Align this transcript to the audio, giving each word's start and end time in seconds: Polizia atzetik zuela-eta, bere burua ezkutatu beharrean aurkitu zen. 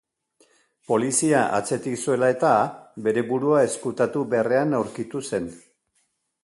Polizia 0.91 1.41
atzetik 1.57 1.99
zuela-eta, 2.05 2.55
bere 3.09 3.25
burua 3.29 3.61
ezkutatu 3.69 4.27
beharrean 4.35 4.77
aurkitu 4.81 5.25
zen. 5.31 5.51